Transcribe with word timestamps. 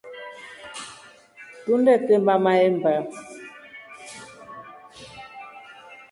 Tunetema 1.63 2.33
mahemba. 2.43 2.93